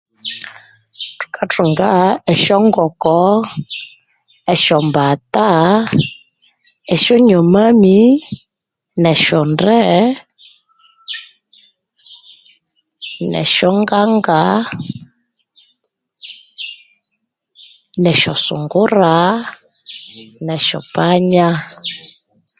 [1.19, 1.89] Tukatunga
[2.31, 3.17] esyonkoko
[4.47, 5.47] nesyombata
[6.89, 7.99] nesyonyobani
[9.03, 9.77] nesyonde
[13.33, 14.41] nesyonganga
[18.03, 19.13] nesyosungura
[20.45, 21.49] nesyopanya